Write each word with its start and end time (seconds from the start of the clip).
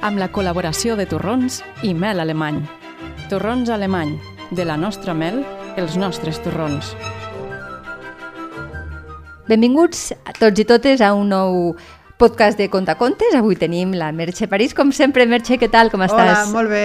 amb 0.00 0.18
la 0.20 0.30
col·laboració 0.32 0.96
de 0.96 1.06
torrons 1.08 1.60
i 1.84 1.92
mel 1.94 2.20
alemany. 2.22 2.60
Torrons 3.28 3.68
alemany, 3.70 4.16
de 4.50 4.64
la 4.64 4.76
nostra 4.80 5.14
mel, 5.14 5.42
els 5.78 5.96
nostres 6.00 6.40
torrons. 6.42 6.94
Benvinguts 9.50 10.10
a 10.24 10.34
tots 10.36 10.62
i 10.62 10.66
totes 10.66 11.02
a 11.02 11.12
un 11.14 11.30
nou 11.34 11.74
podcast 12.20 12.58
de 12.60 12.68
Contacontes. 12.70 13.34
Avui 13.36 13.56
tenim 13.56 13.92
la 13.96 14.10
Merche 14.12 14.48
París, 14.48 14.74
com 14.76 14.92
sempre. 14.92 15.26
Merche, 15.26 15.58
què 15.60 15.70
tal? 15.72 15.92
Com 15.92 16.04
estàs? 16.06 16.20
Hola, 16.20 16.42
molt 16.52 16.72
bé. 16.72 16.84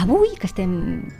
Avui, 0.00 0.32
que 0.40 0.48
estem 0.48 0.72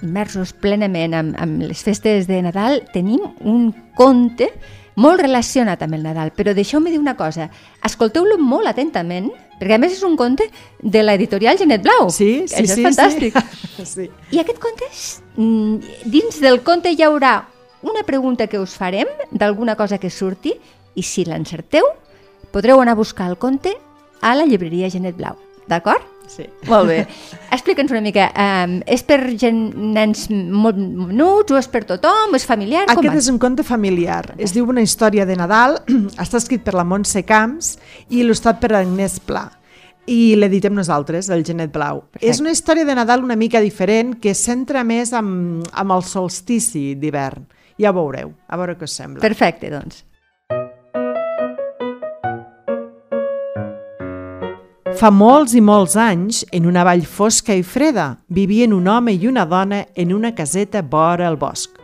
immersos 0.03 0.53
plenament 0.61 1.15
amb, 1.17 1.37
amb 1.41 1.65
les 1.69 1.85
festes 1.85 2.29
de 2.29 2.41
Nadal, 2.45 2.83
tenim 2.93 3.23
un 3.41 3.71
conte 3.97 4.51
molt 4.97 5.21
relacionat 5.21 5.83
amb 5.83 5.97
el 5.97 6.05
Nadal, 6.05 6.33
però 6.37 6.55
deixeu-me 6.55 6.93
dir 6.93 7.01
una 7.01 7.17
cosa. 7.19 7.49
Escolteu-lo 7.85 8.39
molt 8.39 8.71
atentament, 8.71 9.31
perquè 9.59 9.77
a 9.77 9.81
més 9.83 9.97
és 9.97 10.05
un 10.07 10.17
conte 10.17 10.47
de 10.81 11.03
l'editorial 11.03 11.59
Genet 11.59 11.83
Blau. 11.83 12.11
Sí, 12.15 12.45
sí, 12.47 12.63
Això 12.63 12.77
sí. 12.77 12.85
és 12.85 12.87
fantàstic. 12.89 13.41
Sí. 13.75 13.87
sí. 13.95 14.09
I 14.35 14.43
aquest 14.45 14.61
conte, 14.63 14.91
és, 14.91 15.05
mm, 15.37 16.09
dins 16.15 16.41
del 16.45 16.63
conte 16.67 16.93
hi 16.95 17.03
haurà 17.07 17.41
una 17.85 18.05
pregunta 18.07 18.47
que 18.47 18.61
us 18.63 18.77
farem 18.79 19.11
d'alguna 19.31 19.77
cosa 19.77 19.99
que 19.99 20.11
surti 20.11 20.55
i 20.95 21.03
si 21.03 21.27
l'encerteu 21.29 21.85
podreu 22.55 22.81
anar 22.81 22.95
a 22.95 23.03
buscar 23.03 23.29
el 23.29 23.37
conte 23.37 23.75
a 24.23 24.35
la 24.35 24.47
llibreria 24.47 24.91
Genet 24.91 25.19
Blau. 25.19 25.37
D'acord? 25.69 26.14
Sí. 26.29 26.47
Molt 26.71 26.89
bé. 26.91 26.99
Explica'ns 27.55 27.93
una 27.95 28.03
mica. 28.05 28.29
Um, 28.35 28.79
és 28.91 29.05
per 29.07 29.19
gent, 29.41 29.61
nens 29.95 30.27
molt 30.31 30.79
menuts 30.79 31.55
o 31.55 31.59
és 31.59 31.69
per 31.71 31.85
tothom? 31.89 32.35
És 32.39 32.47
familiar? 32.49 32.87
Com 32.91 33.03
Aquest 33.03 33.25
és 33.25 33.33
un 33.33 33.41
conte 33.43 33.67
familiar. 33.67 34.23
Es 34.39 34.55
diu 34.57 34.69
Una 34.71 34.85
història 34.85 35.27
de 35.29 35.37
Nadal. 35.39 35.81
Està 36.25 36.41
escrit 36.41 36.65
per 36.65 36.75
la 36.77 36.87
Montse 36.89 37.25
Camps 37.29 37.75
i 38.09 38.23
il·lustrat 38.25 38.63
per 38.63 38.73
Agnès 38.81 39.21
Pla. 39.25 39.47
I 40.11 40.35
l'editem 40.37 40.75
nosaltres, 40.77 41.31
el 41.33 41.45
Genet 41.47 41.73
Blau. 41.73 42.03
Perfecte. 42.13 42.29
És 42.29 42.41
una 42.43 42.53
història 42.53 42.85
de 42.85 42.97
Nadal 42.97 43.25
una 43.25 43.39
mica 43.41 43.63
diferent 43.65 44.19
que 44.21 44.35
centra 44.37 44.85
més 44.85 45.15
amb, 45.17 45.65
amb 45.73 45.97
el 45.97 46.05
solstici 46.05 46.91
d'hivern. 47.01 47.47
Ja 47.81 47.91
ho 47.91 47.97
veureu, 47.97 48.35
a 48.47 48.59
veure 48.61 48.77
què 48.79 48.85
us 48.85 48.99
sembla. 49.01 49.25
Perfecte, 49.25 49.73
doncs. 49.73 50.05
Fa 54.95 55.09
molts 55.11 55.57
i 55.59 55.61
molts 55.61 55.97
anys, 55.99 56.45
en 56.55 56.69
una 56.71 56.85
vall 56.87 57.03
fosca 57.03 57.55
i 57.59 57.65
freda, 57.67 58.13
vivien 58.31 58.73
un 58.73 58.87
home 58.87 59.11
i 59.11 59.27
una 59.27 59.43
dona 59.45 59.81
en 59.99 60.13
una 60.15 60.31
caseta 60.39 60.85
vora 60.87 61.27
el 61.27 61.35
bosc. 61.37 61.81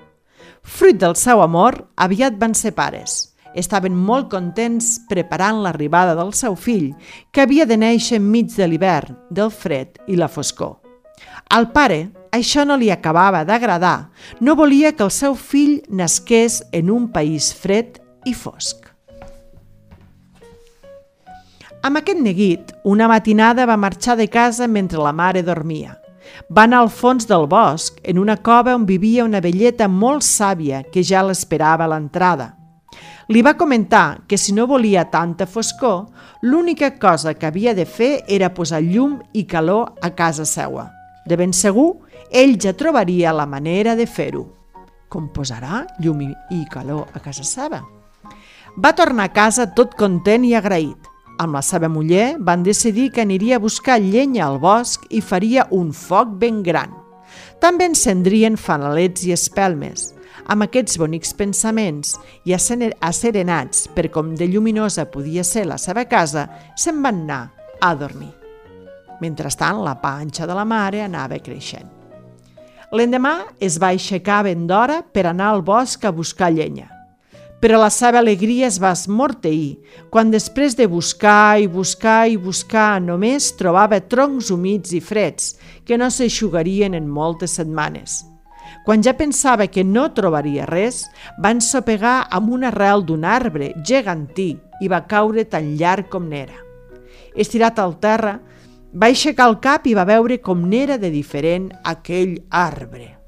Fruit 0.63 1.01
del 1.01 1.17
seu 1.19 1.43
amor, 1.43 1.75
aviat 1.99 2.37
van 2.39 2.55
ser 2.55 2.71
pares. 2.77 3.35
Estaven 3.59 3.97
molt 3.99 4.29
contents 4.31 4.93
preparant 5.11 5.59
l'arribada 5.65 6.15
del 6.15 6.31
seu 6.39 6.55
fill, 6.55 6.93
que 7.33 7.43
havia 7.43 7.67
de 7.67 7.81
néixer 7.83 8.21
enmig 8.21 8.55
de 8.55 8.71
l'hivern, 8.71 9.19
del 9.29 9.51
fred 9.51 9.99
i 10.07 10.15
la 10.15 10.31
foscor. 10.31 10.77
Al 11.51 11.73
pare, 11.75 12.05
això 12.31 12.63
no 12.63 12.79
li 12.79 12.93
acabava 12.95 13.43
d'agradar. 13.45 14.13
No 14.39 14.55
volia 14.55 14.95
que 14.95 15.03
el 15.03 15.11
seu 15.11 15.35
fill 15.35 15.81
nasqués 15.91 16.63
en 16.71 16.95
un 16.95 17.11
país 17.11 17.51
fred 17.51 17.99
i 18.23 18.37
fosc. 18.39 18.90
Amb 21.83 21.97
aquest 21.97 22.19
neguit, 22.21 22.73
una 22.85 23.07
matinada 23.09 23.65
va 23.67 23.77
marxar 23.81 24.17
de 24.19 24.29
casa 24.29 24.67
mentre 24.69 25.01
la 25.01 25.13
mare 25.17 25.43
dormia. 25.43 25.97
Va 26.53 26.67
anar 26.69 26.83
al 26.85 26.91
fons 26.93 27.27
del 27.27 27.47
bosc, 27.49 27.99
en 28.05 28.19
una 28.21 28.37
cova 28.37 28.75
on 28.77 28.85
vivia 28.87 29.25
una 29.25 29.41
velleta 29.41 29.89
molt 29.89 30.23
sàvia 30.23 30.83
que 30.93 31.03
ja 31.03 31.23
l'esperava 31.25 31.87
a 31.87 31.91
l'entrada. 31.95 32.51
Li 33.31 33.43
va 33.47 33.55
comentar 33.57 34.27
que 34.29 34.37
si 34.37 34.53
no 34.53 34.67
volia 34.67 35.07
tanta 35.11 35.47
foscor, 35.47 36.09
l'única 36.43 36.93
cosa 36.99 37.35
que 37.35 37.47
havia 37.47 37.75
de 37.75 37.87
fer 37.87 38.25
era 38.29 38.53
posar 38.53 38.83
llum 38.83 39.21
i 39.33 39.47
calor 39.47 39.95
a 40.03 40.11
casa 40.15 40.45
seua. 40.45 40.91
De 41.27 41.37
ben 41.37 41.53
segur, 41.55 41.95
ell 42.31 42.59
ja 42.61 42.75
trobaria 42.75 43.33
la 43.33 43.47
manera 43.47 43.95
de 43.97 44.07
fer-ho. 44.07 44.45
Com 45.09 45.31
posarà 45.33 45.87
llum 45.99 46.21
i- 46.23 46.67
calor 46.71 47.09
a 47.15 47.21
casa 47.21 47.43
seva? 47.45 47.81
Va 48.77 48.93
tornar 48.95 49.25
a 49.25 49.33
casa 49.33 49.67
tot 49.75 49.95
content 49.97 50.45
i 50.45 50.55
agraït. 50.55 51.10
Amb 51.41 51.57
la 51.57 51.63
seva 51.65 51.89
muller 51.89 52.35
van 52.45 52.61
decidir 52.67 53.09
que 53.15 53.23
aniria 53.23 53.57
a 53.57 53.65
buscar 53.65 53.97
llenya 54.03 54.45
al 54.45 54.59
bosc 54.61 55.07
i 55.09 55.23
faria 55.25 55.65
un 55.73 55.95
foc 55.97 56.35
ben 56.43 56.59
gran. 56.63 56.93
També 57.61 57.87
encendrien 57.89 58.59
fanalets 58.61 59.25
i 59.25 59.33
espelmes. 59.33 60.11
Amb 60.53 60.67
aquests 60.67 60.99
bonics 61.01 61.33
pensaments 61.39 62.19
i 62.45 62.53
asserenats 62.53 63.87
per 63.95 64.11
com 64.13 64.35
de 64.37 64.51
lluminosa 64.51 65.07
podia 65.09 65.45
ser 65.45 65.65
la 65.71 65.79
seva 65.81 66.05
casa, 66.11 66.45
se'n 66.77 67.01
van 67.01 67.25
anar 67.25 67.41
a 67.81 67.95
dormir. 67.97 68.35
Mentrestant, 69.21 69.81
la 69.85 69.97
panxa 70.01 70.49
de 70.49 70.57
la 70.57 70.69
mare 70.69 71.01
anava 71.07 71.41
creixent. 71.41 71.89
L'endemà 72.93 73.37
es 73.61 73.79
va 73.81 73.95
aixecar 73.95 74.43
ben 74.45 74.67
d'hora 74.69 75.01
per 75.01 75.29
anar 75.31 75.55
al 75.55 75.63
bosc 75.63 76.05
a 76.05 76.13
buscar 76.13 76.53
llenya. 76.53 77.00
Però 77.61 77.77
la 77.77 77.91
seva 77.93 78.23
alegria 78.23 78.71
es 78.71 78.79
va 78.81 78.95
esmorteir 78.97 79.77
quan 80.13 80.31
després 80.33 80.77
de 80.79 80.87
buscar 80.89 81.61
i 81.61 81.67
buscar 81.69 82.25
i 82.33 82.39
buscar 82.41 83.03
només 83.05 83.51
trobava 83.59 84.01
troncs 84.01 84.49
humits 84.51 84.95
i 84.97 85.01
freds 85.05 85.53
que 85.85 85.99
no 86.01 86.09
s'eixugarien 86.09 86.97
en 86.97 87.09
moltes 87.09 87.59
setmanes. 87.61 88.23
Quan 88.87 89.05
ja 89.05 89.13
pensava 89.13 89.67
que 89.69 89.85
no 89.85 90.07
trobaria 90.17 90.65
res, 90.65 91.05
va 91.37 91.53
ensopegar 91.53 92.31
amb 92.33 92.49
una 92.57 92.71
arrel 92.73 93.05
d'un 93.05 93.29
arbre 93.29 93.75
gegantí 93.85 94.55
i 94.81 94.89
va 94.89 95.05
caure 95.05 95.45
tan 95.45 95.75
llarg 95.77 96.09
com 96.09 96.33
n'era. 96.33 96.57
Estirat 97.37 97.79
al 97.79 97.99
terra, 98.01 98.39
va 98.91 99.13
aixecar 99.13 99.53
el 99.53 99.61
cap 99.61 99.87
i 99.87 99.95
va 99.95 100.09
veure 100.09 100.41
com 100.41 100.65
n'era 100.67 100.97
de 100.99 101.13
diferent 101.13 101.71
aquell 101.85 102.39
arbre. 102.49 103.20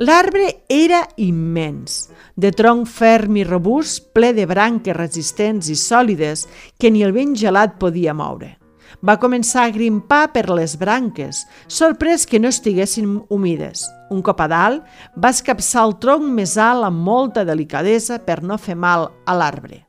L'arbre 0.00 0.62
era 0.66 1.02
immens, 1.20 2.06
de 2.32 2.48
tronc 2.56 2.86
ferm 2.88 3.34
i 3.36 3.42
robust, 3.44 4.06
ple 4.16 4.30
de 4.32 4.46
branques 4.48 4.96
resistents 4.96 5.68
i 5.68 5.76
sòlides 5.76 6.46
que 6.80 6.88
ni 6.88 7.02
el 7.04 7.12
vent 7.12 7.34
gelat 7.36 7.74
podia 7.82 8.14
moure. 8.16 8.54
Va 9.04 9.18
començar 9.20 9.66
a 9.66 9.74
grimpar 9.74 10.30
per 10.32 10.46
les 10.48 10.78
branques, 10.80 11.42
sorprès 11.68 12.24
que 12.24 12.40
no 12.40 12.48
estiguessin 12.48 13.12
humides. 13.28 13.84
Un 14.08 14.24
cop 14.24 14.40
a 14.40 14.48
dalt, 14.48 14.88
va 15.20 15.36
escapçar 15.36 15.84
el 15.84 15.98
tronc 16.00 16.24
més 16.32 16.56
alt 16.56 16.88
amb 16.88 17.04
molta 17.04 17.44
delicadesa 17.44 18.22
per 18.24 18.40
no 18.40 18.56
fer 18.56 18.80
mal 18.80 19.10
a 19.28 19.36
l'arbre. 19.36 19.84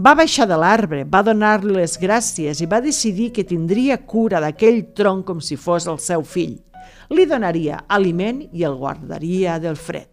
Va 0.00 0.16
baixar 0.16 0.48
de 0.48 0.56
l'arbre, 0.56 1.04
va 1.04 1.20
donar-li 1.20 1.82
les 1.82 2.00
gràcies 2.00 2.64
i 2.64 2.66
va 2.66 2.80
decidir 2.80 3.34
que 3.36 3.44
tindria 3.44 4.00
cura 4.08 4.40
d'aquell 4.40 4.86
tronc 4.96 5.28
com 5.28 5.44
si 5.44 5.60
fos 5.60 5.84
el 5.84 6.00
seu 6.00 6.24
fill. 6.24 6.62
Li 7.10 7.26
donaria 7.26 7.84
aliment 7.88 8.42
i 8.52 8.64
el 8.64 8.76
guardaria 8.80 9.58
del 9.60 9.76
fred. 9.76 10.10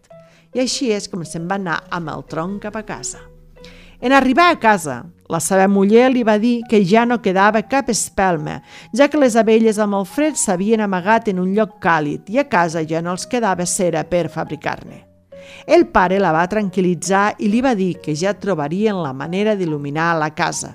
I 0.52 0.64
així 0.64 0.90
és 0.92 1.08
com 1.08 1.24
se'n 1.24 1.48
va 1.48 1.56
anar 1.60 1.82
amb 1.90 2.12
el 2.12 2.26
tronc 2.28 2.62
cap 2.66 2.76
a 2.76 2.84
casa. 2.84 3.22
En 4.02 4.12
arribar 4.12 4.48
a 4.50 4.58
casa, 4.58 5.04
la 5.30 5.38
seva 5.38 5.68
muller 5.70 6.08
li 6.10 6.24
va 6.26 6.34
dir 6.42 6.64
que 6.68 6.80
ja 6.84 7.04
no 7.06 7.20
quedava 7.22 7.62
cap 7.70 7.88
espelma, 7.92 8.56
ja 8.90 9.06
que 9.08 9.20
les 9.20 9.36
abelles 9.38 9.78
amb 9.78 9.94
el 9.94 10.08
fred 10.10 10.34
s'havien 10.36 10.82
amagat 10.82 11.30
en 11.30 11.38
un 11.38 11.54
lloc 11.54 11.78
càlid 11.80 12.26
i 12.34 12.42
a 12.42 12.48
casa 12.50 12.82
ja 12.82 13.00
no 13.00 13.14
els 13.14 13.28
quedava 13.30 13.64
cera 13.64 14.02
per 14.02 14.26
fabricar-ne. 14.28 14.98
El 15.66 15.86
pare 15.94 16.18
la 16.18 16.32
va 16.34 16.48
tranquil·litzar 16.50 17.36
i 17.38 17.48
li 17.52 17.62
va 17.62 17.76
dir 17.78 17.94
que 18.02 18.16
ja 18.18 18.34
trobarien 18.34 18.98
la 18.98 19.12
manera 19.14 19.54
d'il·luminar 19.54 20.16
la 20.18 20.32
casa. 20.34 20.74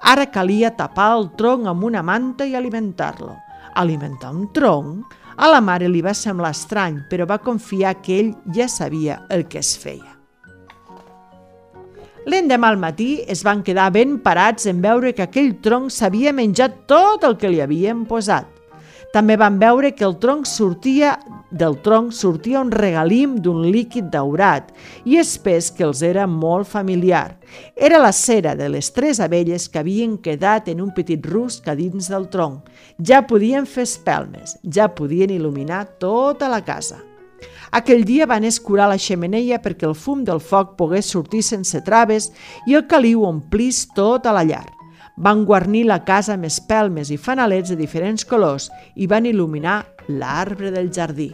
Ara 0.00 0.26
calia 0.32 0.72
tapar 0.76 1.12
el 1.18 1.30
tronc 1.36 1.68
amb 1.68 1.84
una 1.84 2.02
manta 2.02 2.48
i 2.48 2.56
alimentar-lo. 2.56 3.36
Alimentar 3.76 4.32
un 4.32 4.48
tronc? 4.56 5.14
A 5.36 5.48
la 5.50 5.60
mare 5.60 5.88
li 5.90 6.02
va 6.02 6.14
semblar 6.14 6.52
estrany, 6.54 7.00
però 7.10 7.26
va 7.26 7.42
confiar 7.42 7.96
que 8.02 8.18
ell 8.20 8.34
ja 8.54 8.68
sabia 8.70 9.24
el 9.34 9.48
que 9.50 9.58
es 9.58 9.74
feia. 9.78 10.12
L'endemà 12.24 12.70
al 12.72 12.78
matí 12.80 13.18
es 13.28 13.42
van 13.44 13.60
quedar 13.66 13.90
ben 13.92 14.16
parats 14.24 14.70
en 14.70 14.80
veure 14.80 15.12
que 15.12 15.26
aquell 15.26 15.56
tronc 15.60 15.92
s'havia 15.92 16.32
menjat 16.32 16.84
tot 16.88 17.26
el 17.26 17.36
que 17.36 17.50
li 17.52 17.60
havien 17.60 18.06
posat. 18.08 18.53
També 19.14 19.36
van 19.38 19.60
veure 19.60 19.92
que 19.94 20.02
el 20.02 20.16
tronc 20.18 20.48
sortia 20.50 21.12
del 21.54 21.76
tronc 21.84 22.10
sortia 22.10 22.58
un 22.58 22.72
regalim 22.74 23.36
d'un 23.38 23.60
líquid 23.62 24.08
daurat 24.10 24.72
i 25.06 25.20
espès 25.20 25.68
que 25.70 25.84
els 25.86 26.00
era 26.02 26.24
molt 26.26 26.66
familiar. 26.66 27.36
Era 27.76 28.00
la 28.02 28.10
cera 28.10 28.56
de 28.58 28.66
les 28.74 28.90
tres 28.90 29.20
abelles 29.22 29.68
que 29.70 29.78
havien 29.78 30.18
quedat 30.18 30.66
en 30.72 30.82
un 30.82 30.90
petit 30.96 31.22
rusc 31.30 31.70
a 31.70 31.76
dins 31.78 32.10
del 32.10 32.26
tronc. 32.26 32.66
Ja 32.98 33.22
podien 33.22 33.70
fer 33.70 33.86
espelmes, 33.86 34.58
ja 34.66 34.90
podien 34.90 35.30
il·luminar 35.30 35.84
tota 36.02 36.50
la 36.50 36.64
casa. 36.66 36.98
Aquell 37.70 38.02
dia 38.02 38.26
van 38.26 38.42
escurar 38.42 38.90
la 38.90 38.98
xemeneia 38.98 39.62
perquè 39.62 39.86
el 39.86 39.94
fum 39.94 40.26
del 40.26 40.42
foc 40.42 40.74
pogués 40.74 41.06
sortir 41.14 41.46
sense 41.46 41.86
traves 41.86 42.32
i 42.66 42.74
el 42.74 42.88
caliu 42.90 43.28
omplís 43.30 43.86
tota 43.94 44.34
la 44.34 44.42
llar. 44.42 44.66
Van 45.16 45.44
guarnir 45.46 45.84
la 45.86 46.00
casa 46.04 46.34
amb 46.34 46.48
espelmes 46.48 47.10
i 47.14 47.18
fanalets 47.18 47.70
de 47.70 47.78
diferents 47.78 48.26
colors 48.26 48.70
i 48.96 49.06
van 49.06 49.28
il·luminar 49.30 49.80
l'arbre 50.08 50.72
del 50.74 50.90
jardí. 50.92 51.30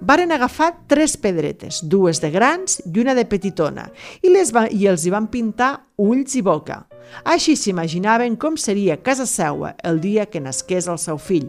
Varen 0.00 0.30
agafar 0.32 0.84
tres 0.86 1.16
pedretes, 1.16 1.80
dues 1.82 2.20
de 2.20 2.30
grans 2.30 2.82
i 2.84 3.00
una 3.00 3.14
de 3.16 3.24
petitona, 3.24 3.88
i, 4.20 4.28
les 4.28 4.52
va, 4.52 4.66
i 4.68 4.86
els 4.86 5.06
hi 5.06 5.10
van 5.10 5.26
pintar 5.32 5.72
ulls 5.96 6.36
i 6.36 6.42
boca. 6.44 6.82
Així 7.24 7.56
s'imaginaven 7.56 8.36
com 8.36 8.58
seria 8.60 8.98
casa 9.02 9.26
seua 9.26 9.74
el 9.82 10.02
dia 10.02 10.26
que 10.26 10.42
nasqués 10.42 10.86
el 10.86 11.00
seu 11.00 11.18
fill. 11.18 11.48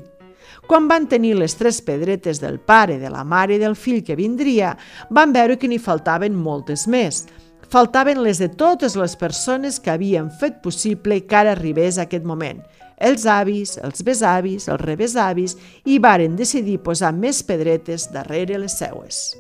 Quan 0.68 0.88
van 0.88 1.08
tenir 1.08 1.36
les 1.36 1.56
tres 1.60 1.82
pedretes 1.84 2.40
del 2.40 2.58
pare, 2.60 2.98
de 3.00 3.12
la 3.12 3.24
mare 3.24 3.56
i 3.56 3.62
del 3.62 3.76
fill 3.76 4.02
que 4.04 4.16
vindria, 4.16 4.74
van 5.10 5.36
veure 5.36 5.58
que 5.60 5.68
n'hi 5.68 5.80
faltaven 5.80 6.36
moltes 6.36 6.88
més. 6.88 7.26
Faltaven 7.70 8.24
les 8.24 8.40
de 8.40 8.48
totes 8.48 8.96
les 8.96 9.16
persones 9.20 9.80
que 9.80 9.92
havien 9.92 10.32
fet 10.32 10.62
possible 10.64 11.20
que 11.28 11.36
ara 11.36 11.56
arribés 11.58 11.98
aquest 12.00 12.26
moment– 12.26 12.64
els 12.98 13.28
avis, 13.30 13.78
els 13.78 14.02
besavis, 14.02 14.68
els 14.68 14.82
rebesavis 14.82 15.56
i 15.86 16.00
varen 16.02 16.36
decidir 16.36 16.80
posar 16.82 17.14
més 17.14 17.44
pedretes 17.46 18.08
darrere 18.14 18.58
les 18.58 18.74
seues. 18.80 19.38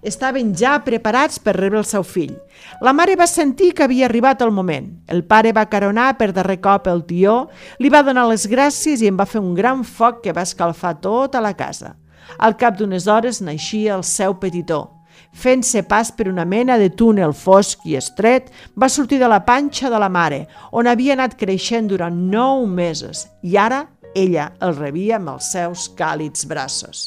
Estaven 0.00 0.54
ja 0.56 0.76
preparats 0.86 1.40
per 1.42 1.56
rebre 1.56 1.80
el 1.82 1.84
seu 1.84 2.04
fill. 2.06 2.36
La 2.80 2.94
mare 2.94 3.16
va 3.18 3.26
sentir 3.26 3.72
que 3.74 3.82
havia 3.84 4.06
arribat 4.06 4.40
el 4.46 4.52
moment. 4.54 4.86
El 5.10 5.24
pare 5.26 5.52
va 5.52 5.66
caronar 5.68 6.12
per 6.16 6.30
darrer 6.32 6.60
cop 6.62 6.86
el 6.86 7.02
tió, 7.04 7.48
li 7.82 7.90
va 7.90 8.04
donar 8.06 8.28
les 8.30 8.46
gràcies 8.48 9.02
i 9.02 9.10
en 9.10 9.18
va 9.18 9.26
fer 9.26 9.42
un 9.42 9.56
gran 9.58 9.82
foc 9.84 10.22
que 10.22 10.32
va 10.32 10.46
escalfar 10.46 11.00
tota 11.02 11.42
la 11.42 11.56
casa. 11.58 11.96
Al 12.38 12.56
cap 12.56 12.78
d'unes 12.78 13.08
hores 13.08 13.42
naixia 13.42 13.96
el 13.98 14.04
seu 14.04 14.38
petitó. 14.38 14.97
Fent-se 15.38 15.84
pas 15.86 16.10
per 16.10 16.26
una 16.26 16.44
mena 16.44 16.74
de 16.80 16.88
túnel 16.90 17.30
fosc 17.30 17.84
i 17.86 17.94
estret, 17.94 18.48
va 18.74 18.88
sortir 18.90 19.20
de 19.20 19.28
la 19.30 19.44
panxa 19.46 19.90
de 19.92 20.00
la 20.02 20.08
mare, 20.10 20.46
on 20.72 20.90
havia 20.90 21.14
anat 21.14 21.36
creixent 21.38 21.86
durant 21.92 22.16
nou 22.32 22.66
mesos, 22.66 23.28
i 23.46 23.54
ara 23.54 23.84
ella 24.18 24.50
el 24.64 24.74
rebia 24.74 25.20
amb 25.20 25.36
els 25.36 25.52
seus 25.54 25.86
càlids 25.94 26.48
braços. 26.50 27.06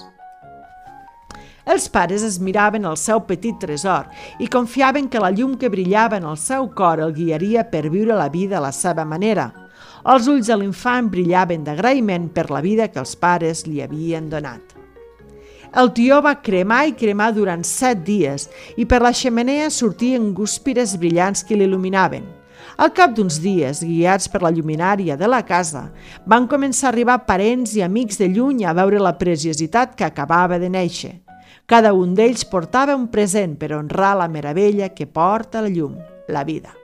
Els 1.71 1.89
pares 1.91 2.23
es 2.25 2.39
miraven 2.39 2.87
el 2.89 2.97
seu 2.97 3.21
petit 3.27 3.59
tresor 3.61 4.07
i 4.39 4.47
confiaven 4.49 5.11
que 5.11 5.21
la 5.21 5.29
llum 5.35 5.57
que 5.59 5.69
brillava 5.69 6.17
en 6.17 6.25
el 6.31 6.39
seu 6.39 6.71
cor 6.73 7.03
el 7.03 7.13
guiaria 7.13 7.67
per 7.69 7.89
viure 7.89 8.17
la 8.17 8.31
vida 8.33 8.57
a 8.57 8.65
la 8.65 8.71
seva 8.71 9.05
manera. 9.05 9.51
Els 10.11 10.27
ulls 10.31 10.49
de 10.49 10.57
l'infant 10.57 11.11
brillaven 11.11 11.67
d'agraïment 11.67 12.31
per 12.33 12.49
la 12.49 12.63
vida 12.65 12.89
que 12.89 13.03
els 13.03 13.13
pares 13.15 13.67
li 13.67 13.83
havien 13.83 14.31
donat. 14.31 14.80
El 15.71 15.93
tió 15.95 16.17
va 16.19 16.33
cremar 16.43 16.81
i 16.89 16.97
cremar 16.99 17.29
durant 17.31 17.61
set 17.63 18.01
dies 18.03 18.49
i 18.75 18.83
per 18.83 18.99
la 19.03 19.13
xemenea 19.15 19.69
sortien 19.71 20.33
gúspires 20.35 20.97
brillants 20.99 21.45
que 21.47 21.55
l'il·luminaven. 21.55 22.25
Al 22.75 22.91
cap 22.97 23.13
d'uns 23.15 23.37
dies, 23.39 23.79
guiats 23.85 24.27
per 24.31 24.41
la 24.43 24.51
lluminària 24.51 25.15
de 25.15 25.29
la 25.31 25.41
casa, 25.47 25.85
van 26.27 26.49
començar 26.51 26.89
a 26.89 26.91
arribar 26.91 27.21
parents 27.27 27.75
i 27.77 27.85
amics 27.87 28.19
de 28.19 28.27
lluny 28.33 28.65
a 28.65 28.75
veure 28.75 28.99
la 28.99 29.15
preciositat 29.21 29.95
que 29.95 30.07
acabava 30.07 30.59
de 30.59 30.69
néixer. 30.69 31.15
Cada 31.71 31.93
un 31.95 32.15
d'ells 32.19 32.43
portava 32.51 32.97
un 32.99 33.07
present 33.07 33.55
per 33.55 33.71
honrar 33.77 34.17
la 34.19 34.27
meravella 34.27 34.91
que 34.91 35.07
porta 35.07 35.63
la 35.63 35.71
llum, 35.71 35.95
la 36.27 36.43
vida. 36.43 36.80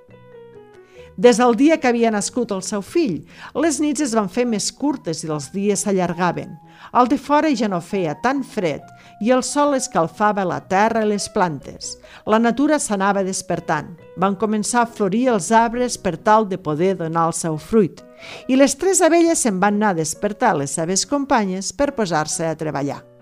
Des 1.18 1.40
del 1.42 1.56
dia 1.58 1.80
que 1.82 1.90
havia 1.90 2.12
nascut 2.14 2.52
el 2.54 2.62
seu 2.62 2.84
fill, 2.86 3.24
les 3.58 3.80
nits 3.82 4.04
es 4.06 4.14
van 4.14 4.28
fer 4.30 4.44
més 4.46 4.70
curtes 4.70 5.24
i 5.24 5.32
els 5.34 5.50
dies 5.50 5.82
s'allargaven. 5.82 6.52
Al 6.94 7.10
de 7.10 7.18
fora 7.18 7.50
ja 7.58 7.66
no 7.68 7.80
feia 7.82 8.14
tan 8.22 8.44
fred 8.46 8.86
i 9.26 9.34
el 9.34 9.42
sol 9.42 9.74
escalfava 9.74 10.46
la 10.46 10.60
terra 10.70 11.02
i 11.02 11.10
les 11.10 11.26
plantes. 11.34 11.96
La 12.30 12.38
natura 12.38 12.78
s'anava 12.78 13.26
despertant. 13.26 13.96
Van 14.22 14.38
començar 14.38 14.86
a 14.86 14.94
florir 14.94 15.26
els 15.34 15.50
arbres 15.50 15.98
per 15.98 16.20
tal 16.22 16.46
de 16.46 16.62
poder 16.62 16.94
donar 17.02 17.32
el 17.32 17.34
seu 17.34 17.58
fruit. 17.58 18.06
I 18.48 18.56
les 18.56 18.78
tres 18.78 19.02
abelles 19.02 19.42
se'n 19.42 19.58
van 19.58 19.82
anar 19.82 19.96
a 19.96 20.02
despertar 20.06 20.54
les 20.58 20.78
seves 20.78 21.10
companyes 21.10 21.74
per 21.74 21.96
posar-se 21.98 22.46
a 22.46 22.58
treballar. 22.58 23.17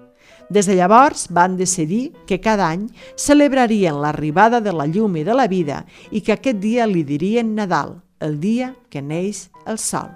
Des 0.49 0.67
de 0.69 0.75
llavors 0.77 1.25
van 1.33 1.57
decidir 1.57 2.13
que 2.27 2.39
cada 2.41 2.67
any 2.69 2.87
celebrarien 3.15 3.97
l'arribada 4.01 4.61
de 4.61 4.73
la 4.73 4.85
llum 4.85 5.15
i 5.17 5.23
de 5.25 5.33
la 5.33 5.47
vida 5.47 5.85
i 6.11 6.21
que 6.21 6.35
aquest 6.35 6.61
dia 6.61 6.85
li 6.85 7.03
dirien 7.03 7.55
Nadal, 7.55 8.01
el 8.19 8.39
dia 8.39 8.75
que 8.89 9.01
neix 9.01 9.49
el 9.65 9.79
sol. 9.81 10.11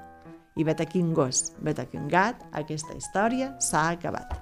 I 0.56 0.66
vet 0.68 0.82
aquí 0.82 1.02
un 1.02 1.14
gos, 1.14 1.54
vet 1.64 1.80
aquí 1.80 1.98
un 1.98 2.08
gat, 2.12 2.44
aquesta 2.52 2.94
història 2.98 3.56
s'ha 3.64 3.90
acabat. 3.96 4.38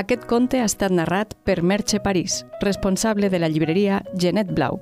Aquest 0.00 0.24
conte 0.24 0.60
ha 0.60 0.68
estat 0.68 0.92
narrat 0.96 1.36
per 1.44 1.60
Merche 1.62 2.00
París, 2.00 2.44
responsable 2.60 3.28
de 3.28 3.38
la 3.38 3.52
llibreria 3.52 4.00
Genet 4.16 4.52
Blau. 4.56 4.80